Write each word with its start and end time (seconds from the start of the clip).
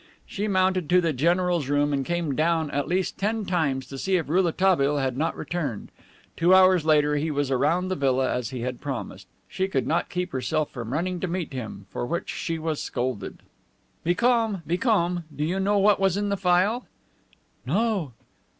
She 0.25 0.47
mounted 0.47 0.89
to 0.89 0.99
the 0.99 1.13
general's 1.13 1.69
room 1.69 1.93
and 1.93 2.03
came 2.03 2.33
down 2.35 2.71
at 2.71 2.87
least 2.87 3.19
ten 3.19 3.45
times 3.45 3.85
to 3.85 3.99
see 3.99 4.15
if 4.17 4.29
Rouletabille 4.29 4.97
had 4.97 5.15
not 5.15 5.37
returned. 5.37 5.91
Two 6.35 6.55
hours 6.55 6.83
later 6.83 7.17
he 7.17 7.29
was 7.29 7.51
around 7.51 7.87
the 7.89 7.95
villa, 7.95 8.33
as 8.33 8.49
he 8.49 8.61
had 8.61 8.81
promised. 8.81 9.27
She 9.47 9.67
could 9.67 9.85
not 9.85 10.09
keep 10.09 10.31
herself 10.31 10.71
from 10.71 10.91
running 10.91 11.19
to 11.19 11.27
meet 11.27 11.53
him, 11.53 11.85
for 11.91 12.03
which 12.07 12.31
she 12.31 12.57
was 12.57 12.81
scolded. 12.81 13.43
"Be 14.03 14.15
calm. 14.15 14.63
Be 14.65 14.75
calm. 14.79 15.25
Do 15.35 15.45
you 15.45 15.59
know 15.59 15.77
what 15.77 15.99
was 15.99 16.17
in 16.17 16.29
the 16.29 16.35
phial?" 16.35 16.87
"No." 17.67 18.13